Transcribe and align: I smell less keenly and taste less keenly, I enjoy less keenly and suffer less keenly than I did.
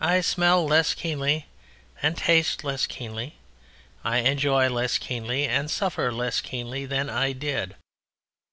I 0.00 0.20
smell 0.20 0.64
less 0.64 0.94
keenly 0.94 1.46
and 2.00 2.16
taste 2.16 2.62
less 2.62 2.86
keenly, 2.86 3.34
I 4.04 4.18
enjoy 4.18 4.68
less 4.68 4.96
keenly 4.96 5.48
and 5.48 5.68
suffer 5.68 6.12
less 6.12 6.40
keenly 6.40 6.86
than 6.86 7.10
I 7.10 7.32
did. 7.32 7.74